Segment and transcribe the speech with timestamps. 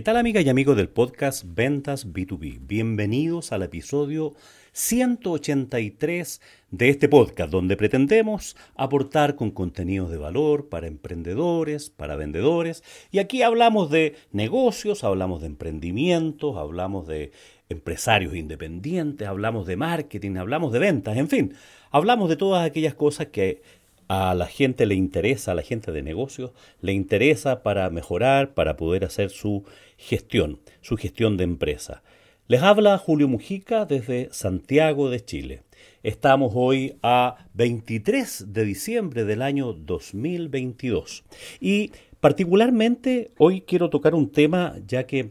[0.00, 2.60] ¿Qué tal amigas y amigos del podcast Ventas B2B?
[2.62, 4.32] Bienvenidos al episodio
[4.72, 6.40] 183
[6.70, 12.82] de este podcast donde pretendemos aportar con contenidos de valor para emprendedores, para vendedores.
[13.10, 17.32] Y aquí hablamos de negocios, hablamos de emprendimientos, hablamos de
[17.68, 21.54] empresarios independientes, hablamos de marketing, hablamos de ventas, en fin,
[21.90, 23.60] hablamos de todas aquellas cosas que
[24.10, 26.50] a la gente le interesa, a la gente de negocios,
[26.80, 29.62] le interesa para mejorar, para poder hacer su
[29.96, 32.02] gestión, su gestión de empresa.
[32.48, 35.62] Les habla Julio Mujica desde Santiago de Chile.
[36.02, 41.22] Estamos hoy a 23 de diciembre del año 2022
[41.60, 45.30] y particularmente hoy quiero tocar un tema ya que,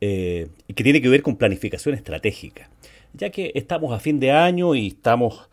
[0.00, 2.70] eh, que tiene que ver con planificación estratégica,
[3.14, 5.48] ya que estamos a fin de año y estamos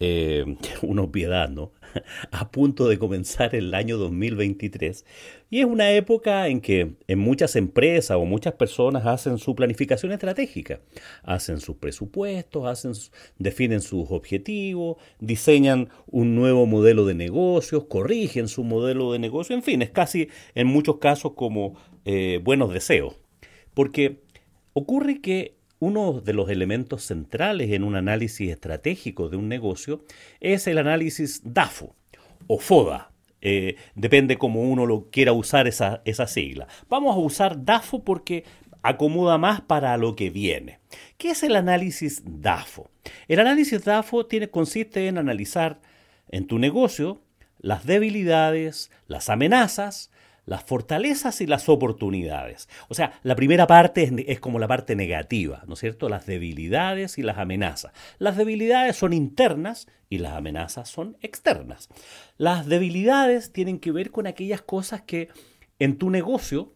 [0.00, 1.72] eh, una obviedad, ¿no?
[2.30, 5.04] a punto de comenzar el año 2023
[5.50, 10.12] y es una época en que en muchas empresas o muchas personas hacen su planificación
[10.12, 10.80] estratégica,
[11.22, 12.92] hacen sus presupuestos, hacen,
[13.38, 19.62] definen sus objetivos, diseñan un nuevo modelo de negocios, corrigen su modelo de negocio, en
[19.62, 23.16] fin, es casi en muchos casos como eh, buenos deseos,
[23.74, 24.20] porque
[24.74, 30.04] ocurre que uno de los elementos centrales en un análisis estratégico de un negocio
[30.40, 31.94] es el análisis DAFO
[32.46, 33.12] o FODA.
[33.40, 36.66] Eh, depende cómo uno lo quiera usar esa, esa sigla.
[36.88, 38.44] Vamos a usar DAFO porque
[38.82, 40.80] acomoda más para lo que viene.
[41.16, 42.90] ¿Qué es el análisis DAFO?
[43.28, 45.80] El análisis DAFO tiene, consiste en analizar
[46.28, 47.20] en tu negocio
[47.60, 50.10] las debilidades, las amenazas,
[50.48, 52.68] las fortalezas y las oportunidades.
[52.88, 56.08] O sea, la primera parte es, como la parte negativa, ¿no es cierto?
[56.08, 57.92] Las debilidades y las amenazas.
[58.18, 61.90] Las debilidades son internas y las amenazas son externas.
[62.38, 65.28] Las debilidades tienen que ver con aquellas cosas que
[65.78, 66.72] en tu negocio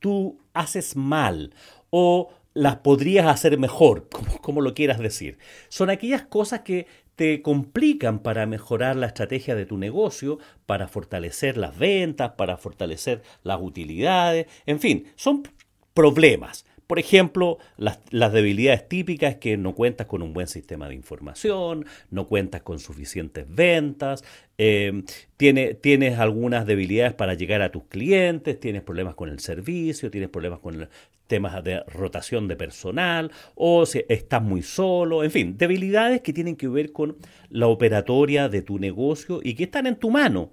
[0.00, 1.54] tú haces mal
[1.90, 4.08] o las podrías hacer mejor,
[4.42, 5.38] como, lo quieras decir.
[5.68, 6.88] Son aquellas cosas que
[7.20, 13.20] te complican para mejorar la estrategia de tu negocio, para fortalecer las ventas, para fortalecer
[13.42, 15.42] las utilidades, en fin, son
[15.92, 16.64] problemas.
[16.90, 18.00] Por ejemplo, las,
[18.32, 23.46] debilidades típicas que no cuentas con un buen sistema de información, no cuentas con suficientes
[23.48, 24.24] ventas,
[24.58, 25.04] eh,
[25.36, 30.58] tienes algunas debilidades para llegar a tus clientes, tienes problemas con el servicio, tienes problemas
[30.58, 30.88] con
[31.28, 36.56] temas de rotación de personal o si estás muy solo, en fin, debilidades que tienen
[36.56, 37.18] que ver con
[37.50, 40.50] la operatoria de tu negocio y que están en tu mano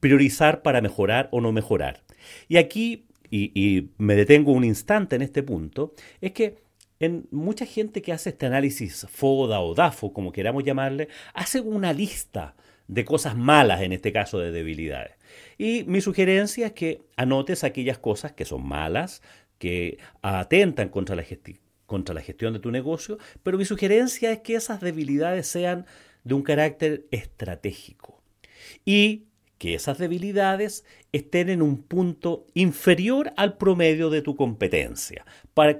[0.00, 2.02] priorizar para mejorar o no mejorar.
[2.48, 6.56] Y aquí y, me detengo un instante en este punto, es que
[6.98, 11.92] en mucha gente que hace este análisis FODA o DAFO, como queramos llamarle, hace una
[11.92, 12.56] lista
[12.88, 15.12] de cosas malas, en este caso de debilidades.
[15.56, 19.22] Y mi sugerencia es que anotes aquellas cosas que son malas,
[19.58, 21.24] que atentan contra la,
[21.86, 25.86] contra la gestión de tu negocio, pero mi sugerencia es que esas debilidades sean
[26.24, 28.22] de un carácter estratégico.
[28.84, 29.26] Y
[29.60, 35.26] que esas debilidades estén en un punto inferior al promedio de tu competencia,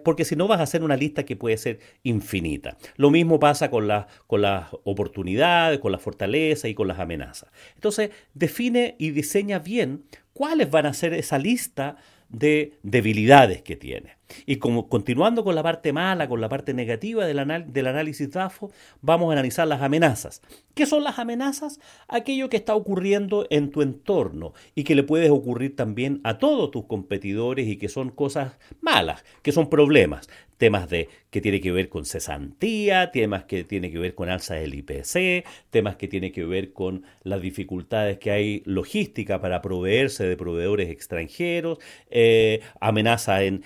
[0.05, 2.77] porque si no vas a hacer una lista que puede ser infinita.
[2.97, 3.89] Lo mismo pasa con,
[4.27, 7.51] con las oportunidades, con las fortalezas y con las amenazas.
[7.75, 10.05] Entonces, define y diseña bien
[10.35, 11.97] cuáles van a ser esa lista
[12.29, 14.20] de debilidades que tiene.
[14.47, 18.71] Y como continuando con la parte mala, con la parte negativa del, del análisis DAFO,
[19.01, 20.43] vamos a analizar las amenazas.
[20.75, 21.81] ¿Qué son las amenazas?
[22.09, 26.71] Aquello que está ocurriendo en tu entorno y que le puedes ocurrir también a todos
[26.71, 30.29] tus competidores y que son cosas malas, que son problemas
[30.61, 34.57] temas de, que tiene que ver con cesantía, temas que tiene que ver con alza
[34.57, 40.25] del IPC, temas que tiene que ver con las dificultades que hay logística para proveerse
[40.25, 41.79] de proveedores extranjeros,
[42.11, 43.65] eh, amenaza en,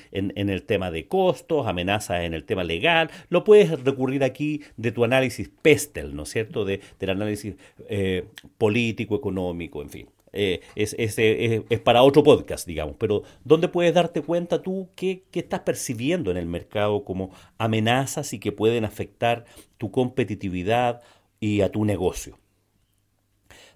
[0.54, 3.10] el tema de costos, amenaza en el tema legal.
[3.28, 6.64] Lo puedes recurrir aquí de tu análisis PESTEL, ¿no es cierto?
[6.64, 7.54] De, del análisis
[7.88, 10.08] eh, político, económico, en fin.
[10.36, 15.60] Eh, es, es, para otro podcast, digamos, pero ¿dónde puedes darte cuenta tú qué, estás
[15.60, 19.44] percibiendo en el mercado como amenazas y que pueden afectar
[19.78, 21.02] tu competitividad
[21.38, 22.36] y a tu negocio?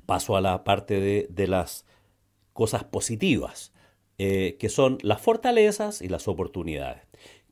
[0.04, 1.86] Paso a la parte de, las
[2.54, 3.72] cosas positivas,
[4.18, 7.02] eh, que son las fortalezas y las oportunidades.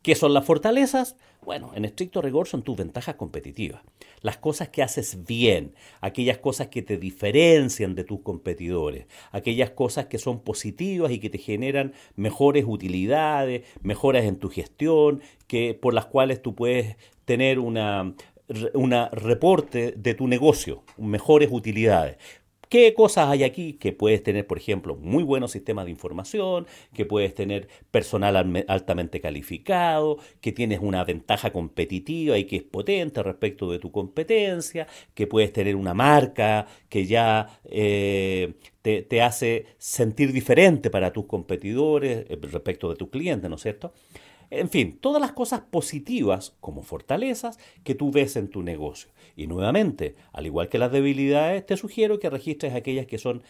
[0.02, 1.16] ¿Qué son las fortalezas?
[1.42, 3.82] Bueno, en estricto rigor son tus ventajas competitivas.
[4.20, 10.06] Las cosas que haces bien, aquellas cosas que te diferencian de tus competidores, aquellas cosas
[10.06, 15.92] que son positivas y que te generan mejores utilidades, mejoras en tu gestión, que, por
[15.92, 18.14] las cuales tú puedes tener una,
[18.74, 22.16] una reporte de tu negocio, mejores utilidades.
[22.68, 23.74] ¿Qué cosas hay aquí?
[23.74, 29.20] Que puedes tener, por ejemplo, muy buenos sistemas de información, que puedes tener personal altamente
[29.20, 35.28] calificado, que tienes una ventaja competitiva y que es potente respecto de tu competencia, que
[35.28, 42.26] puedes tener una marca que ya eh, te, te, hace sentir diferente para tus competidores
[42.28, 43.92] eh, respecto de tus clientes, ¿no es cierto?
[44.50, 49.10] En fin, todas las cosas positivas como fortalezas que tú ves en tu negocio.
[49.36, 53.42] Y nuevamente, al igual que las debilidades, te sugiero que registres aquellas que son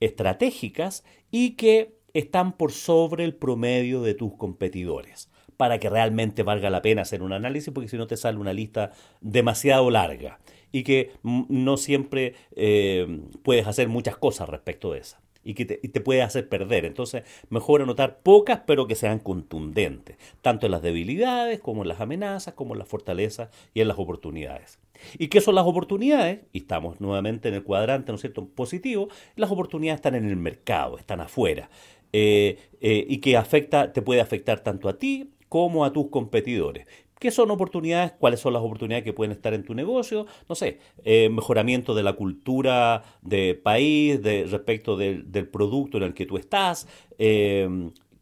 [0.00, 6.70] estratégicas y que están por sobre el promedio de tus competidores para que realmente valga
[6.70, 10.40] la pena hacer un análisis, porque si no te sale una lista demasiado larga
[10.72, 16.00] y que no siempre eh, puedes hacer muchas cosas respecto de esa y que te,
[16.00, 16.84] puede hacer perder.
[16.84, 22.00] Entonces, mejor anotar pocas, pero que sean contundentes, tanto en las debilidades como en las
[22.00, 24.78] amenazas, como en las fortalezas y en las oportunidades.
[25.18, 26.40] ¿Y qué son las oportunidades?
[26.52, 29.08] Y estamos nuevamente en el cuadrante, ¿no es cierto?, positivo.
[29.36, 31.68] Las oportunidades están en el mercado, están afuera.
[32.12, 36.86] Eh, eh, y que afecta, te puede afectar tanto a ti como a tus competidores.
[37.24, 38.12] ¿Qué son oportunidades?
[38.18, 40.26] ¿Cuáles son las oportunidades que pueden estar en tu negocio?
[40.46, 46.12] No sé, eh, mejoramiento de la cultura de país, de, respecto del, producto en el
[46.12, 46.86] que tú estás,
[47.16, 47.66] eh,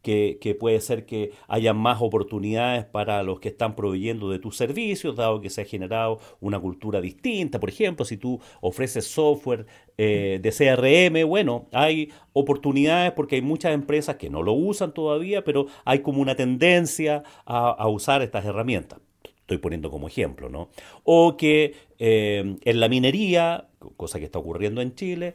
[0.03, 5.17] que, puede ser que haya más oportunidades para los que están proveyendo de tus servicios,
[5.17, 7.61] dado que se ha generado una cultura distinta.
[7.61, 9.67] Por ejemplo, si tú ofreces software
[9.97, 15.45] eh, de CRM, bueno, hay oportunidades porque hay muchas empresas que no lo usan todavía,
[15.45, 19.01] pero hay como una tendencia a, usar estas herramientas
[19.43, 20.71] estoy poniendo como ejemplo, ¿no?
[21.03, 25.35] O que eh, en la minería, cosa que está ocurriendo en Chile,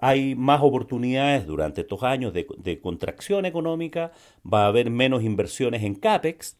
[0.00, 4.12] hay más oportunidades durante estos años de, contracción económica,
[4.44, 6.56] va a haber menos inversiones en CAPEX,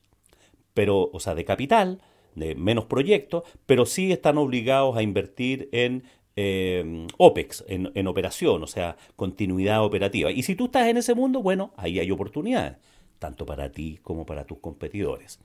[0.72, 2.00] pero, o sea, de capital,
[2.34, 6.04] de menos proyectos, pero sí están obligados a invertir en
[6.36, 10.32] eh, OPEX, en, en, operación, o sea, continuidad operativa.
[10.32, 12.76] Y si tú estás en ese mundo, bueno, ahí hay oportunidades,
[13.18, 15.38] tanto para ti como para tus competidores.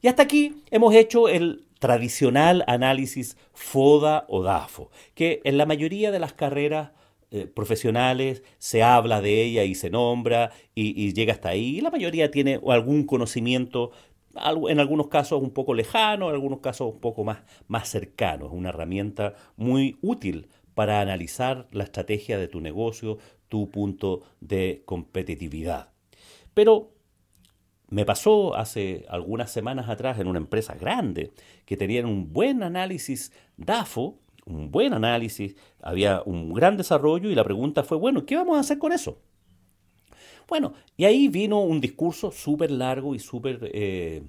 [0.00, 6.12] Y hasta aquí hemos hecho el tradicional análisis FODA o DAFO, que en la mayoría
[6.12, 6.90] de las carreras
[7.32, 11.78] eh, profesionales, se habla de ella y se nombra y, llega hasta ahí.
[11.78, 13.92] Y la mayoría tiene algún conocimiento,
[14.68, 18.46] en algunos casos un poco lejano, en algunos casos un poco más, más cercano.
[18.46, 23.18] Es una herramienta muy útil para analizar la estrategia de tu negocio,
[23.48, 25.90] tu punto de competitividad.
[26.54, 26.92] Pero
[27.90, 31.32] me pasó hace algunas semanas atrás en una empresa grande
[31.66, 37.44] que tenían un buen análisis DAFO, un buen análisis, había un gran desarrollo y la
[37.44, 39.18] pregunta fue, bueno, ¿qué vamos a hacer con eso?
[40.48, 44.22] Bueno, y ahí vino un discurso súper largo y súper eh,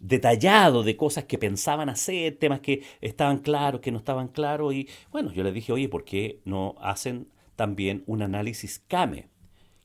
[0.00, 4.72] detallado de cosas que pensaban hacer, temas que estaban claros, que no estaban claros.
[4.72, 9.28] Y bueno, yo les dije, oye, ¿por qué no hacen también un análisis CAME?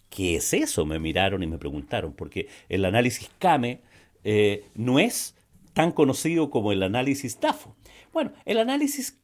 [0.09, 0.85] ¿Qué es eso?
[0.85, 3.81] Me miraron y me preguntaron, porque el análisis CAME
[4.23, 5.35] eh, no es
[5.73, 7.75] tan conocido como el análisis TAFO.
[8.13, 9.19] Bueno, el análisis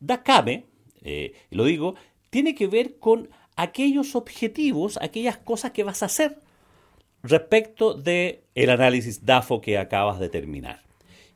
[0.00, 0.66] DACAME,
[1.02, 1.94] eh, lo digo,
[2.28, 6.40] tiene que ver con aquellos objetivos, aquellas cosas que vas a hacer
[7.22, 10.82] respecto del el análisis DAFO que acabas de terminar.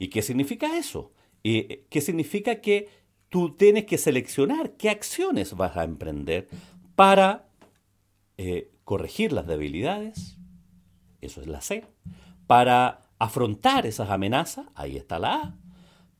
[0.00, 1.12] ¿Y qué significa eso?
[1.44, 2.88] Eh, ¿Qué significa que
[3.28, 6.48] tú tienes que seleccionar qué acciones vas a emprender
[6.96, 7.46] para
[8.36, 10.38] eh, corregir las debilidades?
[11.20, 11.84] Eso es la C.
[12.48, 15.65] Para afrontar esas amenazas, ahí está la A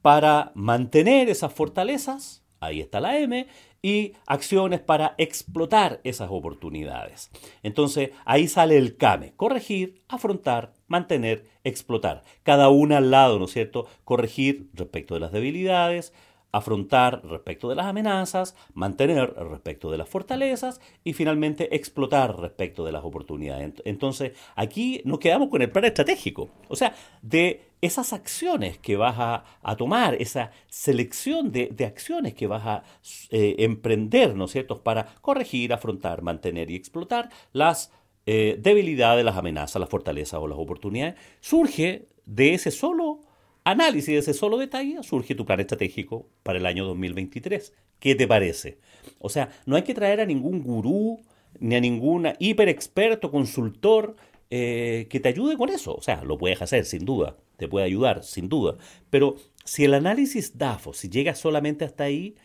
[0.07, 3.49] para mantener esas fortalezas, ahí está la M,
[3.83, 7.29] y acciones para explotar esas oportunidades.
[7.65, 12.23] Entonces ahí sale el CAME, corregir, afrontar, mantener, explotar.
[12.45, 13.89] Cada una al lado, ¿no es cierto?
[14.05, 16.13] Corregir respecto de las debilidades,
[16.53, 22.93] afrontar respecto de las amenazas, mantener respecto de las fortalezas y finalmente explotar respecto de
[22.93, 23.83] las oportunidades.
[23.85, 29.17] Entonces, aquí nos quedamos con el plan estratégico, o sea, de esas acciones que vas
[29.19, 32.83] a, tomar, esa selección de, acciones que vas a
[33.31, 37.93] eh, emprender, ¿no es cierto?, para corregir, afrontar, mantener y explotar las
[38.27, 43.21] eh, debilidades, las amenazas, las fortalezas o las oportunidades, surge de ese solo
[43.67, 47.75] análisis de ese solo detalle, surge tu plan estratégico para el año 2023.
[47.99, 48.79] ¿Qué te parece?
[49.19, 51.21] O sea, no hay que traer a ningún gurú
[51.59, 54.15] ni a ningún hiper experto, consultor
[54.51, 55.95] eh, que te ayude con eso.
[55.95, 58.77] O sea, lo puedes hacer sin duda, te puede ayudar sin duda.
[59.11, 62.37] Pero si el análisis DAFO, si llega solamente hasta ahí,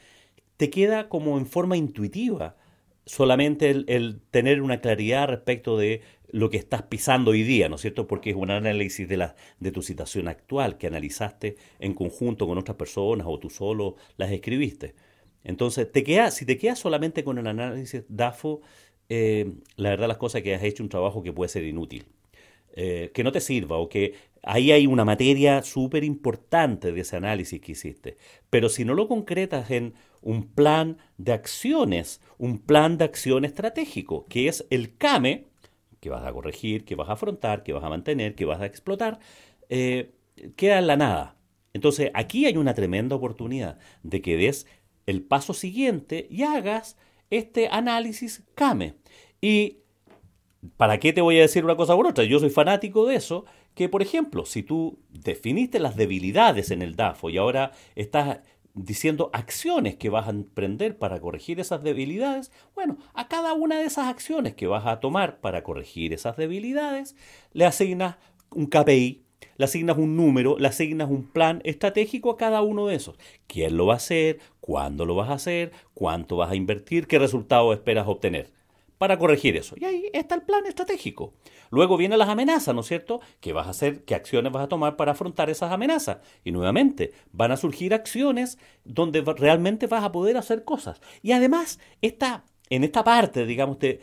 [0.58, 2.56] te queda como en forma intuitiva
[3.06, 7.82] solamente el, tener una claridad respecto de lo que estás pisando hoy día, ¿no es
[7.82, 8.08] cierto?
[8.08, 12.58] Porque es un análisis de, la, de tu situación actual que analizaste en conjunto con
[12.58, 14.96] otras personas o tú solo las escribiste.
[15.44, 18.62] Entonces, te queda, si te quedas solamente con el análisis DAFO,
[19.14, 22.06] eh, la verdad las cosas que has hecho un trabajo que puede ser inútil.
[22.74, 27.18] Eh, que no te sirva o que ahí hay una materia súper importante de ese
[27.18, 28.18] análisis que hiciste.
[28.50, 34.26] Pero si no lo concretas en un plan de acciones, un plan de acción estratégico,
[34.30, 35.48] que es el CAME,
[36.00, 38.66] que vas a corregir, que vas a afrontar, que vas a mantener, que vas a
[38.66, 39.20] explotar,
[39.68, 40.14] eh,
[40.56, 41.36] queda en la nada.
[41.74, 44.68] Entonces aquí hay una tremenda oportunidad de que des
[45.06, 46.96] el paso siguiente y hagas
[47.32, 48.94] este análisis CAME.
[49.42, 49.80] Y
[50.78, 52.24] ¿para qué te voy a decir una cosa por otra?
[52.24, 56.96] Yo soy fanático de eso, que por ejemplo, si tú definiste las debilidades en el
[56.96, 58.42] DAFO y ahora estás
[58.74, 63.86] diciendo acciones que vas a emprender para corregir esas debilidades, bueno, a cada una de
[63.86, 67.16] esas acciones que vas a tomar para corregir esas debilidades,
[67.54, 68.18] le asignas
[68.52, 69.26] un KPI,
[69.62, 73.16] le asignas un número, le asignas un plan estratégico a cada uno de esos.
[73.46, 74.40] ¿Quién lo va a hacer?
[74.60, 75.72] ¿Cuándo lo vas a hacer?
[75.94, 77.06] ¿Cuánto vas a invertir?
[77.06, 78.50] ¿Qué resultado esperas obtener?
[78.98, 79.76] Para corregir eso.
[79.78, 81.36] Y ahí está el plan estratégico.
[81.70, 83.22] Luego vienen las amenazas, ¿no es cierto?
[83.40, 84.04] ¿Qué vas a hacer?
[84.04, 86.18] ¿Qué acciones vas a tomar para afrontar esas amenazas?
[86.44, 91.02] Y nuevamente, van a surgir acciones donde realmente vas a poder hacer cosas.
[91.22, 94.00] Y además, esta, en esta parte, digamos, te,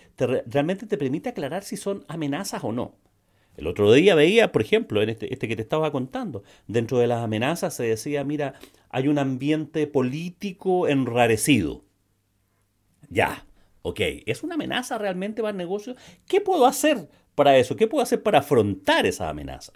[0.47, 2.95] realmente te permite aclarar si son amenazas o no.
[3.59, 7.09] El otro día veía, por ejemplo, en este, este, que te estaba contando, dentro de
[7.09, 8.55] las amenazas se decía, mira,
[8.89, 11.83] hay un ambiente político enrarecido.
[13.11, 13.45] Ya,
[13.83, 15.97] ok, ¿es una amenaza realmente para el negocio?
[16.29, 17.75] ¿Qué puedo hacer para eso?
[17.75, 19.73] ¿Qué puedo hacer para afrontar esa amenaza?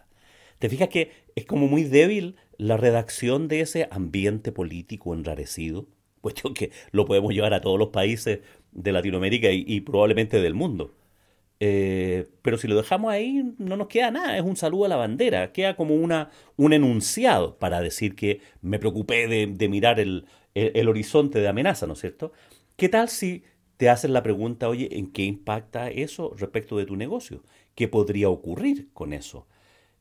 [0.61, 5.89] ¿Te fijas que es como muy débil la redacción de ese ambiente político enrarecido?
[6.21, 10.95] Cuestión que lo podemos llevar a todos los países de Latinoamérica y probablemente del mundo.
[11.65, 14.97] Eh, pero si lo dejamos ahí, no nos queda nada, es un saludo a la
[14.97, 20.89] bandera, queda como una, un enunciado para decir que me preocupé de, mirar el, el,
[20.89, 22.33] horizonte de amenaza, ¿no es cierto?
[22.75, 23.45] ¿Qué tal si
[23.77, 27.45] te haces la pregunta, oye, ¿en qué impacta eso respecto de tu negocio?
[27.77, 29.47] ¿Qué podría ocurrir con eso?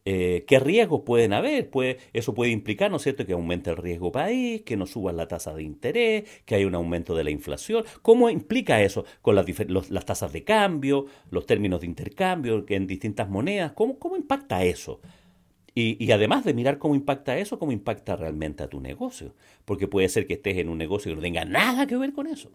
[0.04, 1.70] Eh, qué riesgos pueden haber.
[1.70, 5.12] Puede, eso puede implicar, ¿no es cierto?, que aumente el riesgo país, que no suba
[5.14, 7.84] la tasa de interés, que hay un aumento de la inflación.
[8.02, 9.46] ¿Cómo implica eso con las,
[9.90, 13.74] las tasas de cambio, los términos de intercambio en distintas monedas?
[13.74, 15.02] ¿Cómo, cómo impacta eso?
[15.74, 19.36] Y, y, además de mirar cómo impacta eso, cómo impacta realmente a tu negocio.
[19.64, 22.28] Porque puede ser que estés en un negocio que no tenga nada que ver con
[22.28, 22.52] eso.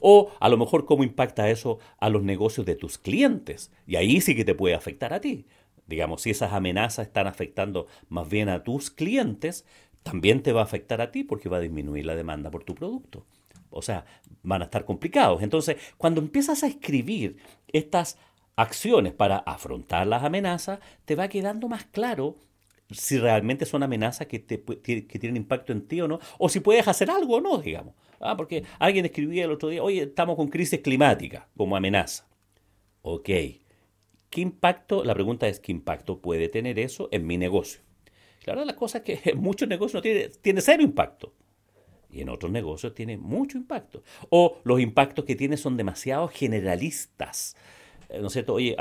[0.00, 3.70] O a lo mejor cómo impacta eso a los negocios de tus clientes.
[3.86, 5.46] Y ahí sí que te puede afectar a ti.
[5.86, 9.64] Digamos, si esas amenazas están afectando más bien a tus clientes,
[10.02, 12.74] también te va a afectar a ti porque va a disminuir la demanda por tu
[12.74, 13.24] producto.
[13.70, 14.04] O sea,
[14.42, 15.42] van a estar complicados.
[15.42, 17.36] Entonces, cuando empiezas a escribir
[17.68, 18.18] estas
[18.56, 22.36] acciones para afrontar las amenazas, te va quedando más claro
[22.90, 26.60] si realmente son amenazas que, te, que tienen impacto en ti o no, o si
[26.60, 27.94] puedes hacer algo o no, digamos.
[28.20, 32.26] Ah, porque alguien escribía el otro día, oye, estamos con crisis climática como amenaza.
[33.02, 33.28] Ok,
[34.30, 35.04] ¿Qué impacto?
[35.04, 37.80] La pregunta es, ¿qué impacto puede tener eso en mi negocio?
[38.42, 41.32] Claro, la cosa es que en muchos negocios no tiene, tiene cero impacto.
[42.10, 44.02] Y en otros negocios tiene mucho impacto.
[44.30, 47.56] O los impactos que tiene son demasiado generalistas.
[48.08, 48.54] Eh, ¿No es cierto?
[48.54, 48.76] Oye,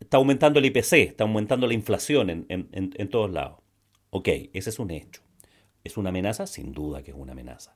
[0.00, 3.58] está aumentando el IPC, está aumentando la inflación en, en, en todos lados.
[4.10, 5.22] Ok, ese es un hecho.
[5.82, 6.46] ¿Es una amenaza?
[6.46, 7.74] Sin duda que es una amenaza.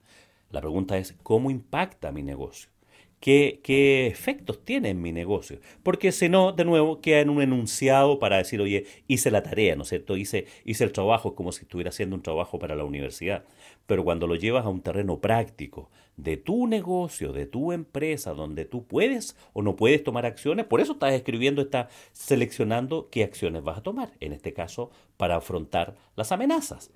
[0.50, 2.70] La pregunta es, ¿cómo impacta mi negocio?
[3.20, 5.58] Qué, efectos tiene en mi negocio.
[5.82, 9.76] Porque si no, de nuevo, queda en un enunciado para decir, oye, hice la tarea,
[9.76, 10.16] ¿no es cierto?
[10.16, 13.44] Hice, hice el trabajo, como si estuviera haciendo un trabajo para la universidad.
[13.86, 18.64] Pero cuando lo llevas a un terreno práctico de tu negocio, de tu empresa, donde
[18.64, 23.62] tú puedes o no puedes tomar acciones, por eso estás escribiendo, estás seleccionando qué acciones
[23.62, 26.90] vas a tomar, en este caso, para afrontar las amenazas.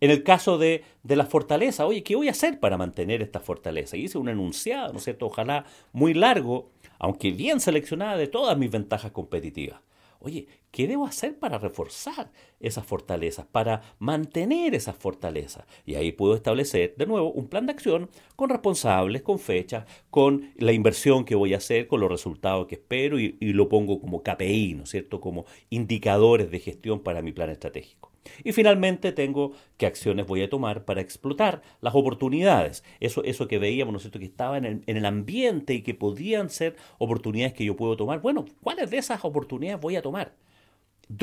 [0.00, 3.40] En el caso de, de, la fortaleza, oye, ¿qué voy a hacer para mantener esta
[3.40, 3.96] fortaleza?
[3.96, 5.26] Y hice un enunciado, ¿no es cierto?
[5.26, 9.80] Ojalá muy largo, aunque bien seleccionada de todas mis ventajas competitivas.
[10.22, 12.30] Oye, ¿qué debo hacer para reforzar
[12.60, 15.64] esas fortalezas, para mantener esas fortalezas?
[15.86, 20.52] Y ahí puedo establecer de nuevo un plan de acción con responsables, con fechas, con
[20.56, 23.98] la inversión que voy a hacer, con los resultados que espero y, y lo pongo
[23.98, 25.20] como KPI, ¿no es cierto?
[25.22, 28.09] Como indicadores de gestión para mi plan estratégico.
[28.44, 32.84] Y finalmente tengo qué acciones voy a tomar para explotar las oportunidades.
[33.00, 35.82] Eso, eso que veíamos, ¿no es cierto?, que estaba en el, en el ambiente y
[35.82, 38.20] que podían ser oportunidades que yo puedo tomar.
[38.20, 40.34] Bueno, ¿cuáles de esas oportunidades voy a tomar?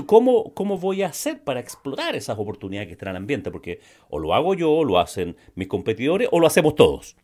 [0.05, 3.51] ¿Cómo, ¿Cómo voy a hacer para explotar esas oportunidades que están en el ambiente?
[3.51, 7.15] Porque o lo hago yo, o lo hacen mis competidores, o lo hacemos todos.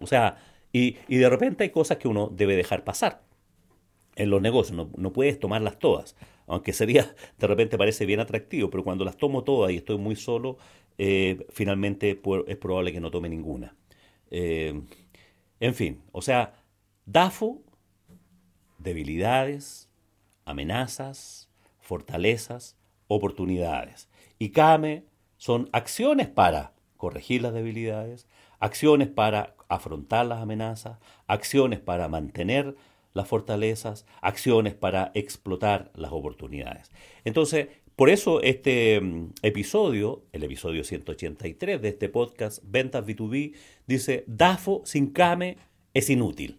[0.00, 0.36] O sea,
[0.72, 3.22] y, y de repente hay cosas que uno debe dejar pasar
[4.16, 6.14] en los negocios, no, no puedes tomarlas todas
[6.46, 10.16] aunque sería, de repente parece bien atractivo, pero cuando las tomo todas y estoy muy
[10.16, 10.58] solo,
[10.98, 13.76] eh, finalmente es probable que no tome ninguna.
[14.30, 14.80] Eh,
[15.60, 16.54] en fin, o sea,
[17.06, 17.62] DAFO,
[18.78, 19.88] debilidades,
[20.44, 21.48] amenazas,
[21.80, 22.76] fortalezas,
[23.08, 24.08] oportunidades.
[24.38, 25.04] Y CAME
[25.36, 28.26] son acciones para corregir las debilidades,
[28.58, 32.76] acciones para afrontar las amenazas, acciones para mantener
[33.14, 36.90] las fortalezas, acciones para explotar las oportunidades.
[37.24, 43.54] Entonces, por eso este mm, episodio, el episodio 183 de este podcast Ventas B2B,
[43.86, 45.58] dice, DAFO sin CAME
[45.94, 46.58] es inútil.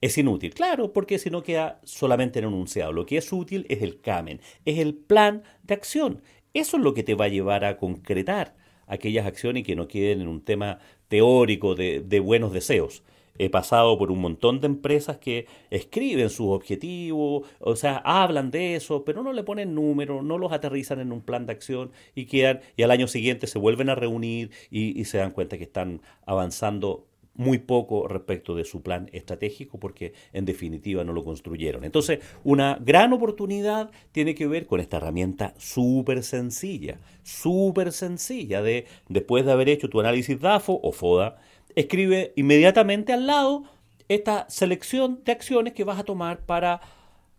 [0.00, 2.92] Es inútil, claro, porque si no queda solamente en enunciado.
[2.92, 6.22] Lo que es útil es el CAMEN, es el plan de acción.
[6.54, 8.56] Eso es lo que te va a llevar a concretar
[8.86, 13.04] aquellas acciones que no queden en un tema teórico de, de buenos deseos
[13.38, 18.76] he pasado por un montón de empresas que escriben sus objetivos, o sea, hablan de
[18.76, 22.26] eso, pero no le ponen números, no los aterrizan en un plan de acción y
[22.26, 25.64] quedan, y al año siguiente se vuelven a reunir y, y se dan cuenta que
[25.64, 31.84] están avanzando muy poco respecto de su plan estratégico porque en definitiva no lo construyeron.
[31.84, 38.86] Entonces, una gran oportunidad tiene que ver con esta herramienta súper sencilla, súper sencilla de
[39.08, 41.38] después de haber hecho tu análisis DAFO o FODA,
[41.76, 43.64] escribe inmediatamente al lado
[44.08, 46.80] esta selección de acciones que vas a tomar para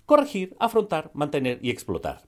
[0.05, 2.23] corregir, afrontar, mantener y explotar.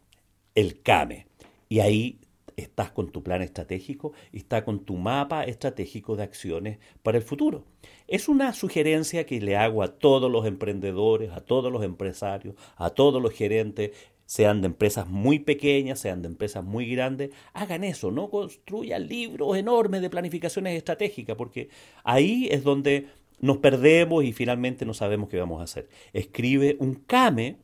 [0.54, 1.28] El CAME.
[1.68, 2.20] Y ahí
[2.58, 7.24] estás con tu plan estratégico y está con tu mapa estratégico de acciones para el
[7.24, 7.66] futuro.
[8.08, 12.92] Es una sugerencia que le hago a todos los emprendedores, a todos los empresarios, a
[12.92, 13.92] todos los gerentes
[14.26, 19.58] sean de empresas muy pequeñas, sean de empresas muy grandes, hagan eso, no construyan libros
[19.58, 21.70] enormes de planificaciones estratégicas, porque
[22.04, 23.08] ahí es donde
[23.40, 25.90] nos perdemos y finalmente no sabemos qué vamos a hacer.
[26.14, 27.58] Escribe un CAME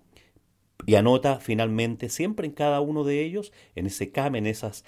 [0.86, 4.86] y anota finalmente siempre en cada uno de ellos, en ese CAME, en esas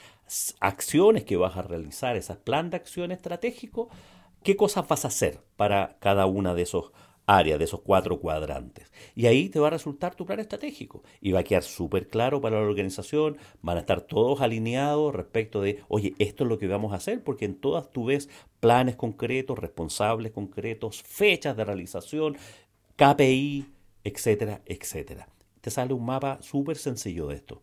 [0.59, 3.89] acciones que vas a realizar, esas plan de acción estratégico,
[4.43, 6.91] qué cosas vas a hacer para cada una de esos
[7.25, 8.91] área de esos cuatro cuadrantes.
[9.15, 11.03] Y ahí te va a resultar tu plan estratégico.
[11.21, 15.61] Y va a quedar súper claro para la organización, van a estar todos alineados respecto
[15.61, 18.95] de, oye, esto es lo que vamos a hacer, porque en todas tú ves planes
[18.95, 22.37] concretos, responsables concretos, fechas de realización,
[22.95, 23.65] KPI,
[24.03, 25.27] etcétera, etcétera.
[25.61, 27.61] Te sale un mapa súper sencillo de esto.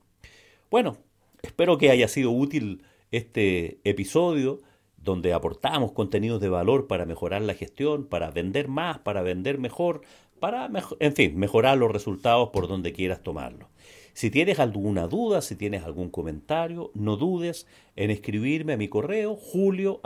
[0.70, 0.96] Bueno,
[1.42, 4.60] espero que haya sido útil este episodio
[5.02, 10.02] donde aportamos contenidos de valor para mejorar la gestión, para vender más, para vender mejor,
[10.38, 13.68] para, en fin, mejorar los resultados por donde quieras tomarlo.
[14.12, 19.36] Si tienes alguna duda, si tienes algún comentario, no dudes en escribirme a mi correo
[19.36, 20.00] julio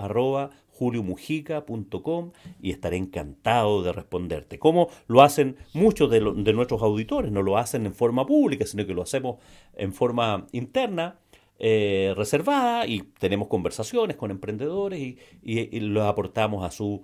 [2.60, 4.58] y estaré encantado de responderte.
[4.58, 8.94] Como lo hacen muchos de, nuestros auditores, no lo hacen en forma pública, sino que
[8.94, 9.36] lo hacemos
[9.74, 11.18] en forma interna
[11.58, 15.00] eh, reservada y tenemos conversaciones con emprendedores
[15.42, 17.02] y, los aportamos a, su,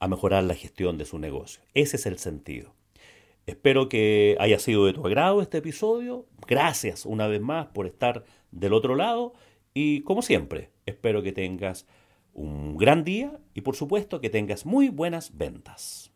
[0.00, 1.62] a mejorar la gestión de su negocio.
[1.74, 2.74] Ese es el sentido.
[3.46, 6.26] Espero que haya sido de tu agrado este episodio.
[6.46, 9.34] Gracias una vez más por estar del otro lado
[9.74, 11.86] y como siempre, espero que tengas
[12.34, 16.12] un gran día y por supuesto que tengas muy buenas ventas.